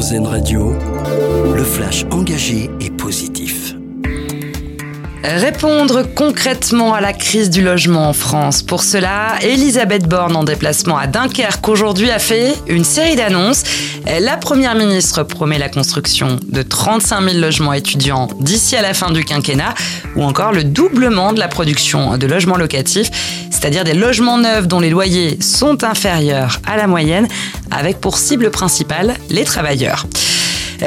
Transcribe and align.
Radio, 0.00 0.72
le 1.54 1.62
flash 1.62 2.06
engagé 2.10 2.70
et 2.80 2.88
positif. 2.88 3.74
Répondre 5.22 6.04
concrètement 6.16 6.94
à 6.94 7.02
la 7.02 7.12
crise 7.12 7.50
du 7.50 7.60
logement 7.60 8.08
en 8.08 8.14
France. 8.14 8.62
Pour 8.62 8.82
cela, 8.82 9.34
Elisabeth 9.42 10.08
Borne, 10.08 10.36
en 10.36 10.44
déplacement 10.44 10.96
à 10.96 11.06
Dunkerque 11.06 11.68
aujourd'hui, 11.68 12.10
a 12.10 12.18
fait 12.18 12.54
une 12.66 12.82
série 12.82 13.14
d'annonces. 13.14 13.62
La 14.20 14.38
première 14.38 14.74
ministre 14.74 15.22
promet 15.22 15.58
la 15.58 15.68
construction 15.68 16.38
de 16.48 16.62
35 16.62 17.20
000 17.20 17.38
logements 17.38 17.74
étudiants 17.74 18.28
d'ici 18.40 18.76
à 18.76 18.82
la 18.82 18.94
fin 18.94 19.10
du 19.10 19.22
quinquennat, 19.22 19.74
ou 20.16 20.22
encore 20.22 20.52
le 20.52 20.64
doublement 20.64 21.34
de 21.34 21.40
la 21.40 21.48
production 21.48 22.16
de 22.16 22.26
logements 22.26 22.56
locatifs, 22.56 23.10
c'est-à-dire 23.60 23.84
des 23.84 23.92
logements 23.92 24.38
neufs 24.38 24.66
dont 24.66 24.80
les 24.80 24.88
loyers 24.88 25.38
sont 25.42 25.84
inférieurs 25.84 26.60
à 26.66 26.78
la 26.78 26.86
moyenne, 26.86 27.28
avec 27.70 28.00
pour 28.00 28.16
cible 28.16 28.50
principale 28.50 29.14
les 29.28 29.44
travailleurs 29.44 30.06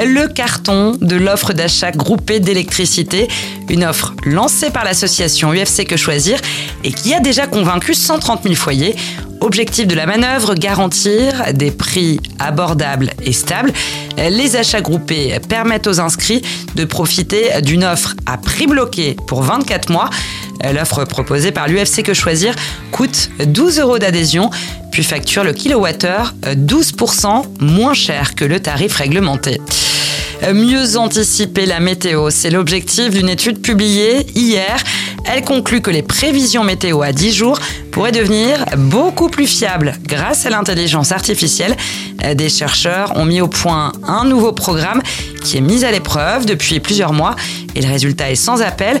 le 0.02 0.26
carton 0.26 0.96
de 1.00 1.16
l'offre 1.16 1.52
d'achat 1.52 1.92
groupée 1.92 2.40
d'électricité, 2.40 3.28
une 3.68 3.84
offre 3.84 4.14
lancée 4.24 4.70
par 4.70 4.84
l'association 4.84 5.52
UFC 5.52 5.86
Que 5.86 5.96
Choisir 5.96 6.40
et 6.82 6.92
qui 6.92 7.14
a 7.14 7.20
déjà 7.20 7.46
convaincu 7.46 7.94
130 7.94 8.42
000 8.42 8.54
foyers. 8.54 8.96
Objectif 9.40 9.86
de 9.86 9.94
la 9.94 10.06
manœuvre, 10.06 10.54
garantir 10.54 11.52
des 11.52 11.70
prix 11.70 12.18
abordables 12.38 13.10
et 13.22 13.32
stables. 13.32 13.72
Les 14.16 14.56
achats 14.56 14.80
groupés 14.80 15.38
permettent 15.48 15.86
aux 15.86 16.00
inscrits 16.00 16.40
de 16.76 16.84
profiter 16.84 17.60
d'une 17.60 17.84
offre 17.84 18.14
à 18.26 18.38
prix 18.38 18.66
bloqué 18.66 19.16
pour 19.26 19.42
24 19.42 19.90
mois. 19.90 20.08
L'offre 20.72 21.04
proposée 21.04 21.52
par 21.52 21.68
l'UFC 21.68 22.02
Que 22.02 22.14
Choisir 22.14 22.54
coûte 22.90 23.30
12 23.44 23.80
euros 23.80 23.98
d'adhésion, 23.98 24.50
puis 24.90 25.02
facture 25.02 25.44
le 25.44 25.52
kilowattheure 25.52 26.34
12% 26.44 27.44
moins 27.60 27.94
cher 27.94 28.34
que 28.34 28.44
le 28.44 28.60
tarif 28.60 28.96
réglementé. 28.96 29.60
Mieux 30.52 30.98
anticiper 30.98 31.64
la 31.64 31.80
météo, 31.80 32.28
c'est 32.28 32.50
l'objectif 32.50 33.10
d'une 33.10 33.28
étude 33.28 33.62
publiée 33.62 34.26
hier. 34.34 34.76
Elle 35.24 35.42
conclut 35.42 35.80
que 35.80 35.90
les 35.90 36.02
prévisions 36.02 36.64
météo 36.64 37.00
à 37.00 37.12
10 37.12 37.32
jours 37.32 37.58
pourraient 37.90 38.12
devenir 38.12 38.64
beaucoup 38.76 39.28
plus 39.28 39.46
fiables 39.46 39.94
grâce 40.06 40.44
à 40.44 40.50
l'intelligence 40.50 41.12
artificielle. 41.12 41.76
Des 42.34 42.50
chercheurs 42.50 43.16
ont 43.16 43.24
mis 43.24 43.40
au 43.40 43.48
point 43.48 43.92
un 44.06 44.24
nouveau 44.24 44.52
programme 44.52 45.00
qui 45.42 45.56
est 45.56 45.62
mis 45.62 45.84
à 45.84 45.90
l'épreuve 45.90 46.44
depuis 46.44 46.78
plusieurs 46.80 47.12
mois 47.12 47.36
et 47.74 47.80
le 47.80 47.88
résultat 47.88 48.30
est 48.30 48.34
sans 48.34 48.60
appel. 48.60 49.00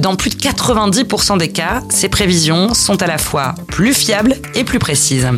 Dans 0.00 0.16
plus 0.16 0.30
de 0.30 0.36
90% 0.36 1.38
des 1.38 1.48
cas, 1.48 1.82
ces 1.90 2.08
prévisions 2.08 2.74
sont 2.74 3.02
à 3.02 3.06
la 3.06 3.18
fois 3.18 3.54
plus 3.68 3.94
fiables 3.94 4.36
et 4.54 4.64
plus 4.64 4.78
précises. 4.78 5.28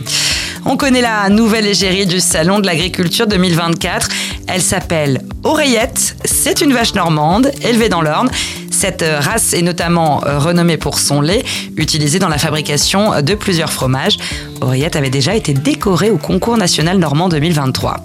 On 0.64 0.77
connaît 0.77 1.00
la 1.00 1.28
nouvelle 1.28 1.66
égérie 1.66 2.06
du 2.06 2.20
Salon 2.20 2.58
de 2.58 2.67
l'Agriculture 2.67 3.27
2024. 3.27 4.08
Elle 4.48 4.62
s'appelle 4.62 5.22
Oreillette. 5.44 6.17
C'est 6.24 6.61
une 6.61 6.72
vache 6.72 6.94
normande 6.94 7.50
élevée 7.62 7.89
dans 7.89 8.02
l'Orne. 8.02 8.30
Cette 8.70 9.05
race 9.20 9.52
est 9.52 9.62
notamment 9.62 10.22
renommée 10.24 10.77
pour 10.77 10.98
son 10.98 11.20
lait, 11.20 11.44
utilisé 11.77 12.19
dans 12.19 12.28
la 12.28 12.39
fabrication 12.39 13.22
de 13.22 13.34
plusieurs 13.34 13.72
fromages. 13.72 14.19
Oreillette 14.61 14.97
avait 14.97 15.11
déjà 15.11 15.34
été 15.34 15.55
décorée 15.55 16.11
au 16.11 16.19
concours 16.19 16.56
national 16.56 16.98
normand 16.98 17.28
2023. 17.28 18.02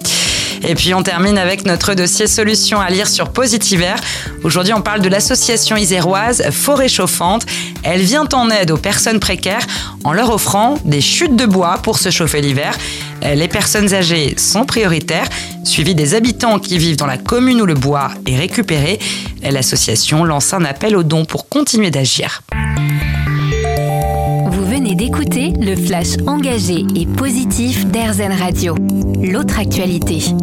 Et 0.63 0.75
puis 0.75 0.93
on 0.93 1.03
termine 1.03 1.37
avec 1.37 1.65
notre 1.65 1.93
dossier 1.93 2.27
solution 2.27 2.79
à 2.79 2.89
lire 2.89 3.07
sur 3.07 3.29
Positiver. 3.29 3.95
Aujourd'hui, 4.43 4.73
on 4.73 4.81
parle 4.81 5.01
de 5.01 5.09
l'association 5.09 5.75
iséroise 5.75 6.43
Forêt 6.51 6.87
Chauffante. 6.87 7.45
Elle 7.83 8.01
vient 8.01 8.27
en 8.33 8.49
aide 8.49 8.71
aux 8.71 8.77
personnes 8.77 9.19
précaires 9.19 9.65
en 10.03 10.13
leur 10.13 10.31
offrant 10.31 10.77
des 10.85 11.01
chutes 11.01 11.35
de 11.35 11.45
bois 11.45 11.79
pour 11.81 11.97
se 11.97 12.09
chauffer 12.09 12.41
l'hiver. 12.41 12.77
Les 13.23 13.47
personnes 13.47 13.93
âgées 13.93 14.35
sont 14.37 14.65
prioritaires, 14.65 15.27
suivies 15.63 15.95
des 15.95 16.15
habitants 16.15 16.59
qui 16.59 16.77
vivent 16.77 16.97
dans 16.97 17.05
la 17.05 17.17
commune 17.17 17.61
où 17.61 17.65
le 17.65 17.75
bois 17.75 18.09
est 18.27 18.37
récupéré. 18.37 18.99
L'association 19.43 20.23
lance 20.23 20.53
un 20.53 20.65
appel 20.65 20.95
aux 20.95 21.03
dons 21.03 21.25
pour 21.25 21.49
continuer 21.49 21.91
d'agir. 21.91 22.41
Vous 24.47 24.65
venez 24.65 24.95
d'écouter 24.95 25.53
le 25.59 25.75
flash 25.75 26.17
engagé 26.27 26.85
et 26.95 27.05
positif 27.05 27.85
d'Airzen 27.85 28.31
Radio. 28.31 28.75
L'autre 29.23 29.59
actualité. 29.59 30.33